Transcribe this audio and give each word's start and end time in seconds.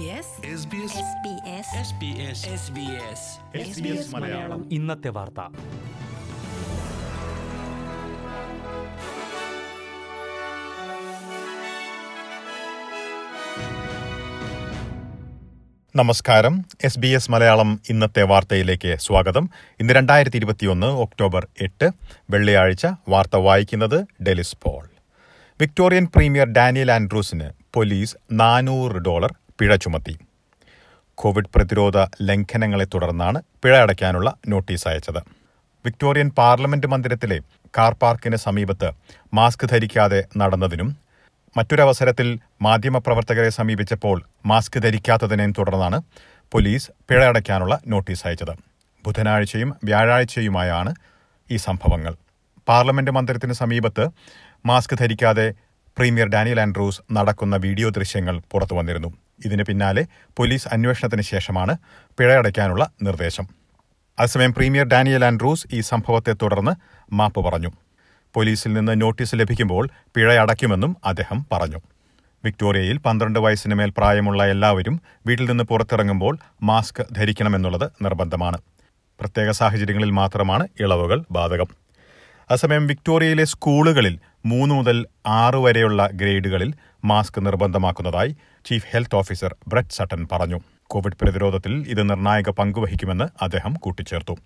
SBS 0.00 1.02
Malayalam. 4.14 4.68
ഇന്നത്തെ 4.72 5.08
വാർത്ത. 5.08 5.40
നമസ്കാരം. 15.96 16.64
എസ് 16.84 16.98
ബി 16.98 17.06
എസ് 17.06 17.30
മലയാളം 17.30 17.80
ഇന്നത്തെ 17.88 18.22
വാർത്തയിലേക്ക് 18.22 18.96
സ്വാഗതം. 18.96 19.50
ഇന്ന് 19.80 19.94
രണ്ടായിരത്തി 19.94 20.36
ഇരുപത്തിയൊന്ന് 20.36 20.86
ഒക്ടോബർ 20.86 21.48
എട്ട് 21.60 21.90
വെള്ളിയാഴ്ച 22.30 22.86
വാർത്ത 23.08 23.36
വായിക്കുന്നത് 23.36 24.22
Delys 24.22 24.56
Paul. 24.62 24.88
Victorian 25.60 26.06
premier 26.16 26.46
Daniel 26.46 26.92
ആൻഡ്രൂസിന് 26.92 27.50
പോലീസ് 27.74 28.16
നാനൂറ് 28.32 28.92
ഡോളർ 28.92 29.34
പിഴ 29.60 29.76
ചുമത്തി. 29.76 30.14
കോവിഡ് 31.14 31.50
പ്രതിരോധ 31.54 31.98
ലംഘനങ്ങളെ 32.28 32.86
തുടർന്നാണ് 32.94 33.38
പിഴ 33.62 33.74
അടയ്ക്കാനുള്ള 33.76 34.28
നോട്ടീസ് 34.48 34.88
അയച്ചത്. 34.88 35.20
വിക്ടോറിയൻ 35.84 36.28
പാർലമെന്റ് 36.38 36.86
മന്ദിരത്തിലെ 36.86 37.38
കാർ 37.78 37.92
പാർക്കിന് 38.02 38.36
സമീപത്ത് 38.36 38.88
മാസ്ക് 39.34 39.66
ധരിക്കാതെ 39.72 40.20
നടന്നതിനും 40.40 40.88
മറ്റൊരവസരത്തിൽ 41.56 42.28
മാധ്യമപ്രവർത്തകരെ 42.62 43.50
സമീപിച്ചപ്പോൾ 43.58 44.16
മാസ്ക് 44.46 44.78
ധരിക്കാത്തതിനെയും 44.82 45.52
തുടർന്നാണ് 45.58 45.98
പോലീസ് 46.52 46.90
പിഴ 47.08 47.20
അടയ്ക്കാനുള്ള 47.24 47.74
നോട്ടീസ് 47.86 48.26
അയച്ചത്. 48.26 48.54
ബുധനാഴ്ചയും 49.04 49.70
വ്യാഴാഴ്ചയുമായാണ് 49.84 50.92
ഈ 51.50 51.56
സംഭവങ്ങൾ. 51.56 52.14
പാർലമെന്റ് 52.68 53.10
മന്ദിരത്തിന് 53.10 53.52
സമീപത്ത് 53.52 54.04
മാസ്ക് 54.66 54.94
ധരിക്കാതെ 54.98 55.46
പ്രീമിയർ 55.96 56.28
ഡാനിയൽ 56.28 56.60
ആൻഡ്രൂസ് 56.60 57.02
നടക്കുന്ന 57.12 57.56
വീഡിയോ 57.56 57.88
ദൃശ്യങ്ങൾ 57.88 58.36
പുറത്തു 58.52 58.74
വന്നിരുന്നു 58.78 59.10
ഇതിന് 59.44 59.62
പിന്നാലെ 59.62 60.06
പോലീസ് 60.36 60.68
അന്വേഷണത്തിന് 60.72 61.22
ശേഷമാണ് 61.22 61.76
പിഴയടയ്ക്കാനുള്ള 62.18 62.90
നിർദ്ദേശം. 63.02 63.48
അതേസമയം 64.18 64.54
പ്രീമിയർ 64.54 64.86
ഡാനിയൽ 64.86 65.24
ആൻഡ്രൂസ് 65.24 65.66
ഈ 65.72 65.80
സംഭവത്തെ 65.80 66.32
തുടർന്ന് 66.32 66.72
മാപ്പ് 67.12 67.44
പറഞ്ഞു. 67.44 67.70
പോലീസിൽ 68.34 68.72
നിന്ന് 68.72 69.00
നോട്ടീസ് 69.00 69.34
ലഭിക്കുമ്പോൾ 69.34 69.88
പിഴ 70.14 70.34
അടയ്ക്കുമെന്നും 70.34 70.96
അദ്ദേഹം 71.04 71.46
പറഞ്ഞു. 71.52 71.80
വിക്ടോറിയയിൽ 72.44 72.98
പന്ത്രണ്ട് 72.98 73.38
വയസ്സിന് 73.38 73.74
മേൽ 73.74 73.92
പ്രായമുള്ള 73.96 74.46
എല്ലാവരും 74.46 75.00
വീട്ടിൽ 75.26 75.48
നിന്ന് 75.48 75.64
പുറത്തിറങ്ങുമ്പോൾ 75.64 76.38
മാസ്ക് 76.62 77.06
ധരിക്കണമെന്നുള്ളത് 77.12 77.90
നിർബന്ധമാണ്. 78.02 78.58
പ്രത്യേക 79.20 79.50
സാഹചര്യങ്ങളിൽ 79.50 80.10
മാത്രമാണ് 80.10 80.68
ഇളവുകൾ 80.80 81.24
ബാധകം. 81.30 81.66
അതേസമയം 82.50 82.86
വിക്ടോറിയയിലെ 82.86 83.44
സ്കൂളുകളിൽ 83.44 84.18
മൂന്ന് 84.46 84.74
മുതൽ 84.74 85.06
ആറ് 85.26 85.54
വരെയുള്ള 85.54 86.08
ഗ്രേഡുകളിൽ 86.12 86.74
mask 87.04 87.46
നിർബന്ധമാക്കുന്നതായി 87.46 88.36
chief 88.66 88.86
health 88.90 89.16
officer 89.16 89.56
Brett 89.68 89.90
Sutton 89.90 90.28
പറഞ്ഞു. 90.32 90.58
കോവിഡ് 90.86 91.12
പ്രതിരോധത്തിൽ 91.22 91.84
ഇത് 91.88 92.10
നിർണായക 92.10 92.50
പങ്കുവഹിക്കുമെന്ന് 92.50 93.24
അദ്ദേഹം 93.42 93.74
കൂട്ടിച്ചേർത്തു. 93.74 94.36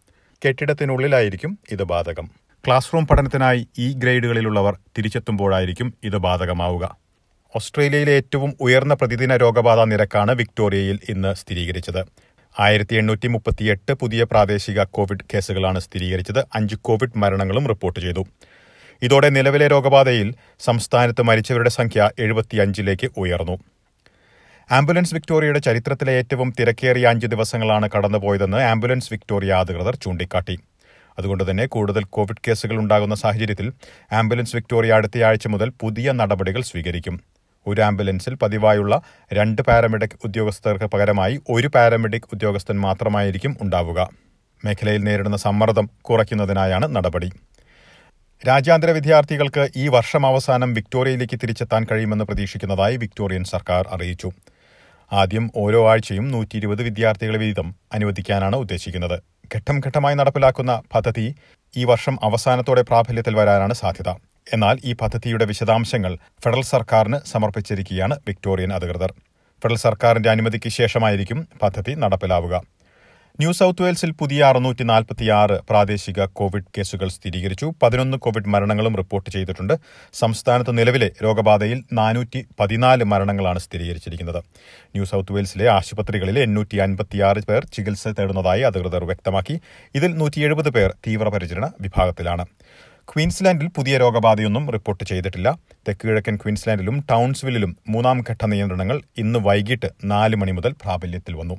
കെട്ടിടത്തിനുള്ളിലായിരിക്കും 0.43 1.59
ഇത് 1.71 1.83
ബാധകം. 1.83 2.27
ക്ലാസ് 2.67 2.95
റൂം 2.95 3.07
പഠനത്തിനായി 3.07 3.69
ഈ 3.79 3.93
ഗ്രേഡുകളിലുള്ളവർ 3.93 4.79
തിരിച്ചെത്തുമ്പോഴായിരിക്കും 4.99 5.95
ഇത് 6.05 6.17
ബാധകമാവുക. 6.17 6.97
ഓസ്ട്രേലിയയിലെ 7.57 8.13
ഏറ്റവും 8.13 8.55
ഉയർന്ന 8.61 8.95
പ്രതിദിന 8.95 9.37
രോഗബാധ 9.37 9.81
നിരക്കാണ് 9.81 10.33
വിക്ടോറിയയിൽ 10.33 10.99
ഇന്ന് 11.09 11.35
സ്ഥിരീകരിച്ചത്. 11.35 12.05
ആയിരത്തി 12.61 12.95
എണ്ണൂറ്റി 12.95 13.27
മുപ്പത്തിയെട്ട് 13.27 13.93
പുതിയ 13.93 14.25
പ്രാദേശിക 14.25 14.83
കോവിഡ് 14.83 15.25
കേസുകളാണ് 15.35 15.79
സ്ഥിരീകരിച്ചത്. 15.79 16.47
അഞ്ച് 16.55 16.77
കോവിഡ് 16.77 17.19
മരണങ്ങളും 17.19 17.67
റിപ്പോർട്ട് 17.67 18.01
ചെയ്തു. 18.01 18.27
ഇതോടെ 19.03 19.29
നിലവിലെ 19.29 19.69
രോഗബാധയിൽ 19.69 20.35
സംസ്ഥാനത്ത് 20.61 21.23
മരിച്ചവരുടെ 21.23 21.71
സംഖ്യ 21.71 22.11
എഴുപത്തിയഞ്ചിലേക്ക് 22.19 23.11
ഉയർന്നു. 23.17 23.59
ആംബുലൻസ് 24.71 25.15
വിക്ടോറിയയുടെ 25.15 25.59
ചരിത്രത്തിലെ 25.59 26.13
ഏറ്റവും 26.13 26.53
തിരക്കേറിയ 26.61 27.07
അഞ്ച് 27.07 27.27
ദിവസങ്ങളാണ് 27.27 27.89
കടന്നുപോയതെന്ന് 27.97 28.57
ആംബുലൻസ് 28.57 29.13
വിക്ടോറിയ 29.13 29.53
അധികൃതർ 29.53 29.97
ചൂണ്ടിക്കാട്ടി. 29.97 30.59
അതുകൊണ്ട് 31.19 31.51
തന്നെ 31.51 31.67
കൂടുതൽ 31.67 32.05
കോവിഡ് 32.05 32.43
കേസുകൾ 32.49 32.77
ഉണ്ടാകുന്ന 32.79 33.15
സാഹചര്യത്തിൽ 33.15 33.73
ആംബുലൻസ് 34.13 34.57
വിക്ടോറിയ 34.57 34.93
അടുത്തയാഴ്ച 34.93 35.47
മുതൽ 35.47 35.73
പുതിയ 35.81 36.13
നടപടികൾ 36.13 36.63
സ്വീകരിക്കും. 36.63 37.34
ഒരു 37.67 37.81
ആംബുലൻസിൽ 37.81 38.35
പതിവായുള്ള 38.35 39.01
രണ്ട് 39.33 39.63
പാരാമെഡിക് 39.63 40.17
ഉദ്യോഗസ്ഥർക്ക് 40.25 40.85
പകരമായി 40.85 41.41
ഒരു 41.49 41.69
പാരാമെഡിക് 41.75 42.29
ഉദ്യോഗസ്ഥൻ 42.33 42.77
മാത്രമായിരിക്കും 42.81 43.57
ഉണ്ടാവുക. 43.61 44.09
മേഖലയിൽ 44.65 45.03
നേരിടുന്ന 45.05 45.37
സമ്മർദ്ദം 45.37 45.91
കുറയ്ക്കുന്നതിനായാണ് 46.03 46.97
നടപടി. 46.97 47.31
രാജ്യാന്തര 48.49 48.91
വിദ്യാർത്ഥികൾക്ക് 48.91 49.69
ഈ 49.77 49.89
വർഷം 49.89 50.27
അവസാനം 50.27 50.75
വിക്ടോറിയയിലേക്ക് 50.75 51.37
തിരിച്ചെത്താൻ 51.43 51.87
കഴിയുമെന്ന് 51.91 52.25
പ്രതീക്ഷിക്കുന്നതായി 52.25 52.97
വിക്ടോറിയൻ 52.97 53.45
സർക്കാർ 53.45 53.85
അറിയിച്ചു. 53.93 54.31
ആദ്യം 55.13 55.51
ഓരോ 55.57 55.81
ആഴ്ചയും 55.91 56.27
നൂറ്റി 56.31 56.57
ഇരുപത് 56.57 56.83
വിദ്യാർത്ഥികളെ 56.83 57.39
വീതം 57.39 57.75
അനുവദിക്കാനാണ് 57.93 58.57
ഉദ്ദേശിക്കുന്നത്. 58.57 59.17
ഘട്ടം 59.55 59.77
ഘട്ടമായി 59.87 60.15
നടപ്പിലാക്കുന്ന 60.15 60.83
പദ്ധതി 60.95 61.35
ഈ 61.77 61.85
വർഷം 61.85 62.19
അവസാനത്തോടെ 62.23 62.83
പ്രാബല്യത്തിൽ 62.83 63.35
വരാനാണ് 63.35 63.75
സാധ്യത. 63.75 64.11
എന്നാൽ 64.53 64.79
ഈ 64.85 64.93
പദ്ധതിയുടെ 64.93 65.45
വിശദാംശങ്ങൾ 65.45 66.19
ഫെഡറൽ 66.43 66.63
സർക്കാരിന് 66.63 67.19
സമർപ്പിച്ചിരിക്കുകയാണ് 67.27 68.19
വിക്ടോറിയൻ 68.29 68.73
അധികൃതർ. 68.73 69.15
ഫെഡറൽ 69.63 69.77
സർക്കാരിന്റെ 69.77 70.31
അനുമതിക്ക് 70.31 70.69
ശേഷമായിരിക്കും 70.69 71.49
പദ്ധതി 71.63 71.95
നടപ്പിലാവുക. 71.95 72.63
ന്യൂ 73.41 73.53
സൌത്ത് 73.53 73.83
വെയിൽസിൽ 73.83 74.11
പുതിയ 74.11 74.45
അറുന്നൂറ്റി 74.45 74.83
നാൽപ്പത്തിയാറ് 74.83 75.61
പ്രാദേശിക 75.71 76.25
കോവിഡ് 76.25 76.65
കേസുകൾ 76.79 77.09
സ്ഥിരീകരിച്ചു. 77.09 77.73
പതിനൊന്ന് 77.83 78.17
കോവിഡ് 78.17 78.49
മരണങ്ങളും 78.49 78.97
റിപ്പോർട്ട് 78.97 79.31
ചെയ്തിട്ടുണ്ട്. 79.31 79.79
സംസ്ഥാനത്ത് 80.13 80.79
നിലവിലെ 80.79 81.11
രോഗബാധയിൽ 81.25 81.85
നാനൂറ്റി 81.93 82.47
പതിനാല് 82.61 83.05
മരണങ്ങളാണ് 83.05 83.59
സ്ഥിരീകരിച്ചിരിക്കുന്നത്. 83.59 84.39
ന്യൂ 84.85 85.05
സൌത്ത് 85.05 85.33
വെയിൽസിലെ 85.33 85.69
ആശുപത്രികളിൽ 85.69 86.39
എണ്ണൂറ്റി 86.39 86.77
അൻപത്തിയാറ് 86.77 87.45
പേർ 87.45 87.65
ചികിത്സ 87.65 88.09
തേടുന്നതായി 88.09 88.61
അധികൃതർ 88.61 89.05
വ്യക്തമാക്കി. 89.05 89.61
ഇതിൽ 89.95 90.15
നൂറ്റി 90.15 90.41
എഴുപത് 90.41 90.71
പേർ 90.71 90.95
തീവ്രപരിചരണ 91.07 91.73
വിഭാഗത്തിലാണ്. 91.81 92.47
ക്വീൻസ്ലാൻഡിൽ 93.09 93.69
പുതിയ 93.69 93.99
രോഗബാധയൊന്നും 93.99 94.71
റിപ്പോർട്ട് 94.71 95.05
ചെയ്തിട്ടില്ല. 95.05 95.59
തെക്ക് 95.89 96.09
കിഴക്കൻ 96.09 96.37
ക്വീൻസ്ലാൻഡിലും 96.37 97.05
ടൗൺസ്വില്ലിലും 97.11 97.77
മൂന്നാം 97.89 98.25
ഘട്ട 98.31 98.45
നിയന്ത്രണങ്ങൾ 98.45 99.03
ഇന്ന് 99.19 99.39
വൈകിട്ട് 99.39 99.89
നാല് 100.05 100.37
മണി 100.37 100.51
മുതൽ 100.51 100.73
പ്രാബല്യത്തിൽ 100.73 101.35
വന്നു. 101.37 101.55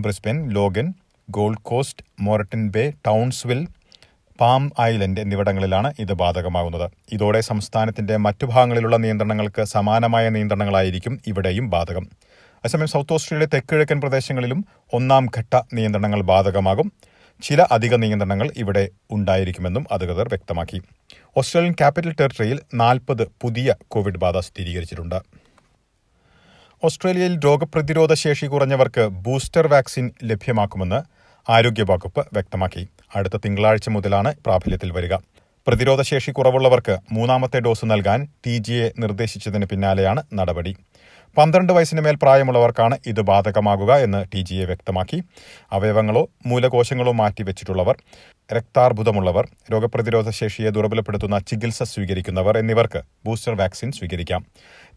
Brisbane 0.00 0.50
Logan 0.50 0.94
Gold 1.30 1.62
Coast 1.62 2.04
Moreton 2.20 2.68
Bay 2.68 2.92
Townsville 3.06 3.66
Palm 4.40 4.70
Island 4.80 5.20
എന്നിവിടങ്ങളിലാണ് 5.20 5.94
ഇത് 5.98 6.12
ബാധകമാകുന്നത്. 6.12 6.90
ഇതോടെ 7.12 7.40
സംസ്ഥാനത്തിന്റെ 7.40 8.16
മറ്റു 8.16 8.46
ഭാഗങ്ങളിലുള്ള 8.46 8.96
നിയന്ത്രണങ്ങൾക്ക് 8.96 9.64
സമാനമായ 9.64 10.28
നിയന്ത്രണങ്ങളായിരിക്കും 10.28 11.20
ഇവിടെയും 11.26 11.70
ബാധകം. 11.70 12.06
അതേസമയം 12.52 12.88
സൗത്ത് 12.88 13.12
ഓസ്ട്രേലിയ 13.12 13.46
തെക്കിഴക്കൻ 13.54 14.00
പ്രദേശങ്ങളിലും 14.00 14.64
ഒന്നാം 14.92 15.26
ഘട്ട 15.38 15.60
നിയന്ത്രണങ്ങൾ 15.74 16.22
ബാധകമാകും. 16.22 16.92
ചില 17.42 17.66
അധിക 17.70 17.94
നിയന്ത്രണങ്ങൾ 17.94 18.50
ഇവിടെ 18.56 18.88
ഉണ്ടായിരിക്കുമെന്നും 19.10 19.86
അധികൃതർ 19.92 20.28
വ്യക്തമാക്കി. 20.28 20.82
ഓസ്ട്രേലിയൻ 21.36 21.72
ക്യാപിറ്റൽ 21.72 22.12
ടെറിട്ടറിയിൽ 22.12 22.60
നാൽപ്പത് 22.74 23.28
പുതിയ 23.40 23.74
കോവിഡ് 23.88 24.18
ബാധ 24.18 24.38
സ്ഥിരീകരിച്ചിട്ടുണ്ട്. 24.38 25.22
ഓസ്ട്രേലിയയിൽ 26.84 27.38
രോഗപ്രതിരോധ 27.44 28.14
ശേഷി 28.14 28.46
കുറഞ്ഞവർക്ക് 28.46 29.06
ബൂസ്റ്റർ 29.06 29.66
വാക്സിൻ 29.66 30.10
ലഭ്യമാക്കുമെന്ന് 30.24 31.00
ആരോഗ്യവകുപ്പ് 31.50 32.20
വ്യക്തമാക്കി. 32.32 32.88
അടുത്ത 33.16 33.36
തിങ്കളാഴ്ച 33.36 33.88
മുതലാണ് 33.88 34.34
പ്രാബല്യത്തിൽ 34.46 34.92
വരിക. 34.92 35.14
പ്രതിരോധ 35.66 36.02
ശേഷി 36.02 36.30
കുറവുള്ളവർക്ക് 36.30 36.98
മൂന്നാമത്തെ 37.12 37.60
ഡോസ് 37.60 37.84
നൽകാൻ 37.84 38.28
ടി 38.46 38.62
നിർദ്ദേശിച്ചതിന് 38.98 39.66
പിന്നാലെയാണ് 39.66 40.22
നടപടി. 40.34 40.76
പന്ത്രണ്ട് 41.36 41.72
വയസ്സിന് 41.72 42.02
മേൽ 42.04 42.16
പ്രായമുള്ളവർക്കാണ് 42.22 42.96
ഇത് 43.06 43.20
ബാധകമാകുക 43.28 43.92
എന്ന് 44.06 44.20
ടി 44.32 44.40
ജി 44.48 44.56
എ 44.62 44.64
വ്യക്തമാക്കി. 44.64 45.18
അവയവങ്ങളോ 45.76 46.22
മൂലകോശങ്ങളോ 46.46 47.12
മാറ്റിവെച്ചിട്ടുള്ളവർ 47.20 47.96
രക്താർബുദമുള്ളവർ 48.56 49.44
രോഗപ്രതിരോധ 49.72 50.30
ശേഷിയെ 50.30 50.70
ദുർബലപ്പെടുത്തുന്ന 50.70 51.38
ചികിത്സ 51.50 51.82
സ്വീകരിക്കുന്നവർ 51.82 52.58
എന്നിവർക്ക് 52.62 53.02
ബൂസ്റ്റർ 53.26 53.54
വാക്സിൻ 53.60 53.92
സ്വീകരിക്കാം. 53.92 54.42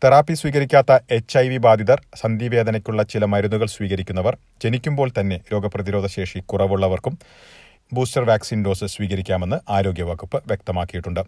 തെറാപ്പി 0.04 0.34
സ്വീകരിക്കാത്ത 0.34 0.92
എച്ച് 1.18 1.38
ഐ 1.38 1.48
വി 1.50 1.58
ബാധിതർ 1.68 2.02
സന്ധിവേദനയ്ക്കുള്ള 2.24 3.04
ചില 3.04 3.26
മരുന്നുകൾ 3.26 3.68
സ്വീകരിക്കുന്നവർ 3.78 4.36
ജനിക്കുമ്പോൾ 4.64 5.12
തന്നെ 5.20 5.40
രോഗപ്രതിരോധ 5.54 6.08
ശേഷി 6.18 6.40
കുറവുള്ളവർക്കും 6.40 7.16
ബൂസ്റ്റർ 7.94 8.24
വാക്സിൻ 8.30 8.66
ഡോസ് 8.66 8.86
സ്വീകരിക്കാമെന്ന് 8.86 9.58
ആരോഗ്യവകുപ്പ് 9.72 10.38
വ്യക്തമാക്കിയിട്ടുണ്ട്. 10.48 11.24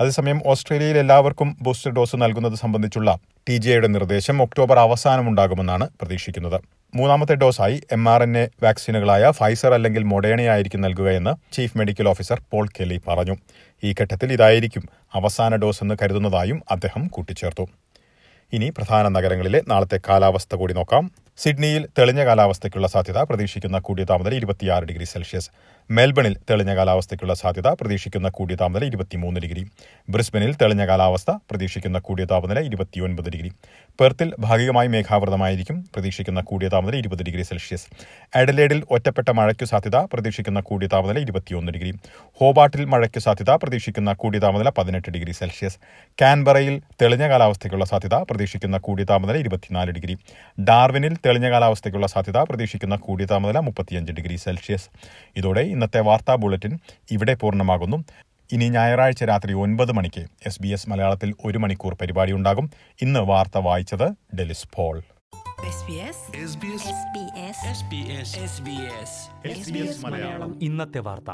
അതേസമയം 0.00 0.38
ഓസ്ട്രേലിയയിൽ 0.46 0.98
എല്ലാവർക്കും 0.98 1.56
ബൂസ്റ്റർ 1.62 1.90
ഡോസ് 1.90 2.16
നൽകുന്നത് 2.16 2.54
സംബന്ധിച്ചുള്ള 2.54 3.10
ടി 3.48 3.56
ജി 3.56 3.68
ഐയുടെ 3.70 3.86
നിർദ്ദേശം 3.86 4.42
ഒക്ടോബർ 4.42 4.78
അവസാനമുണ്ടാകുമെന്നാണ് 4.78 5.88
പ്രതീക്ഷിക്കുന്നത്. 6.00 6.58
മൂന്നാമത്തെ 6.96 7.34
ഡോസായി 7.34 7.82
എം 7.92 8.08
ആർ 8.08 8.22
എൻ 8.22 8.38
എ 8.38 8.48
വാക്സിനുകളായ 8.62 9.30
ഫൈസർ 9.30 9.72
അല്ലെങ്കിൽ 9.74 10.02
മൊഡേണയായിരിക്കും 10.02 10.80
നൽകുകയെന്ന് 10.80 11.54
chief 11.54 11.78
medical 11.78 12.08
officer 12.08 12.40
Paul 12.52 12.68
Kelly 12.68 13.00
പറഞ്ഞു. 13.08 13.36
ഈ 13.84 13.94
ഘട്ടത്തിൽ 14.00 14.32
ഇതായിരിക്കും 14.32 14.84
അവസാന 15.14 15.56
ഡോസ് 15.56 15.82
എന്ന് 15.84 15.96
കരുതുന്നതായും 16.02 16.62
അദ്ദേഹം 16.70 17.06
കൂട്ടിച്ചേർത്തു. 17.06 17.66
ഇനി 18.52 18.70
പ്രധാന 18.70 19.08
നഗരങ്ങളിലെ 19.08 19.62
നാളത്തെ 19.68 20.00
കാലാവസ്ഥ 20.08 20.54
കൂടി 20.54 20.74
നോക്കാം. 20.74 21.04
സിഡ്നിയിൽ 21.36 21.88
തെളിഞ്ഞ 21.98 22.24
കാലാവസ്ഥയ്ക്കുള്ള 22.24 22.88
സാധ്യത 22.88 23.18
പ്രതീക്ഷിക്കുന്ന 23.18 23.78
കൂടിയ 23.78 24.04
താപനില 24.04 24.34
ഇരുപത്തിയാറ് 24.34 24.84
ഡിഗ്രി 24.84 25.04
സെൽഷ്യസ്. 25.04 25.50
മെൽബണിൽ 25.90 26.36
തെളിഞ്ഞ 26.50 26.76
കാലാവസ്ഥയ്ക്കുള്ള 26.76 27.34
സാധ്യത 27.34 27.68
പ്രതീക്ഷിക്കുന്ന 27.68 28.28
കൂടിയ 28.28 28.56
താപനില 28.56 28.84
ഇരുപത്തിമൂന്ന് 28.84 29.40
ഡിഗ്രി. 29.40 29.66
ബ്രിസ്ബനിൽ 30.08 30.54
തെളിഞ്ഞ 30.54 30.86
കാലാവസ്ഥ 30.86 31.30
പ്രതീക്ഷിക്കുന്ന 31.30 31.98
കൂടിയ 31.98 32.24
താപനില 32.24 32.60
ഇരുപത്തിയൊൻപത് 32.60 33.30
ഡിഗ്രി. 33.30 33.50
പെർത്തിൽ 34.00 34.34
ഭാഗികമായി 34.38 34.88
മേഘാവൃതമായിരിക്കും 34.88 35.90
പ്രതീക്ഷിക്കുന്ന 35.94 36.40
കൂടിയ 36.40 36.68
താപനില 36.68 36.96
ഇരുപത് 36.96 37.22
ഡിഗ്രി 37.22 37.42
സെൽഷ്യസ്. 37.42 37.86
അഡലേഡിൽ 38.34 38.84
ഒറ്റപ്പെട്ട 38.90 39.28
മഴയ്ക്കു 39.28 39.64
സാധ്യത 39.64 39.96
പ്രതീക്ഷിക്കുന്ന 39.96 40.60
കൂടിയ 40.60 40.88
താപനില 40.88 41.18
ഇരുപത്തിയൊന്ന് 41.18 41.72
ഡിഗ്രി. 41.72 41.92
ഹോബാട്ടിൽ 42.40 42.84
മഴയ്ക്കു 42.84 43.18
സാധ്യത 43.18 43.50
പ്രതീക്ഷിക്കുന്ന 43.50 44.12
കൂടിയ 44.12 44.40
താപനില 44.40 44.68
പതിനെട്ട് 44.68 45.10
ഡിഗ്രി 45.10 45.32
സെൽഷ്യസ്. 45.32 45.78
കാൻബറയിൽ 46.22 46.82
തെളിഞ്ഞ 47.02 47.28
കാലാവസ്ഥയ്ക്കുള്ള 47.28 47.84
സാധ്യത 47.84 48.14
പ്രതീക്ഷിക്കുന്ന 48.14 48.78
കൂടിയ 48.78 49.04
താപനില 49.04 49.36
ഇരുപത്തിനാല് 49.36 49.90
ഡിഗ്രി. 49.90 50.16
ഡാർവിനിൽ 50.64 51.16
തെളിഞ്ഞ 51.26 51.50
കാലാവസ്ഥയ്ക്കുള്ള 51.50 52.06
സാധ്യത 52.06 52.36
പ്രതീക്ഷിക്കുന്ന 52.36 52.96
കൂടിയ 52.96 53.26
താപനില 53.26 53.58
മുപ്പത്തിയഞ്ച് 53.58 54.12
ഡിഗ്രി 54.12 54.36
സെൽഷ്യസ്. 54.36 54.88
ഇതോടെ 55.36 55.60
ഇന്നത്തെ 55.60 56.00
വാർത്താ 56.00 56.34
ബുള്ളറ്റിൻ 56.34 56.78
ഇവിടെ 57.10 57.34
പൂർണമാകുന്നു. 57.34 58.04
ഇനി 58.52 58.68
ഞായറാഴ്ച 58.68 59.24
രാത്രി 59.24 59.52
ഒൻപത് 59.52 59.92
മണിക്ക് 59.92 60.26
എസ് 60.46 60.62
ബി 60.62 60.68
എസ് 60.68 60.90
മലയാളത്തിൽ 60.90 61.34
ഒരു 61.44 61.58
മണിക്കൂർ 61.58 61.94
പരിപാടി 61.94 62.32
ഉണ്ടാകും. 62.32 62.70
ഇന്ന് 63.02 63.20
വാർത്ത 63.20 63.58
വായിച്ചത് 63.58 64.36
Delys 64.36 64.68
Paul. 64.74 65.02
SBS 65.64 66.18
SBS 66.50 66.84
SBS 66.92 67.58
SBS 67.78 68.30
SBS 68.50 69.12
SBS 69.58 70.06
Malayalam. 70.06 70.58
ഇന്നത്തെ 70.62 70.98
വാർത്ത. 70.98 71.30